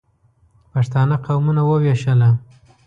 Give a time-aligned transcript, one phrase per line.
[0.71, 2.29] پښتانه قومونه ووېشله.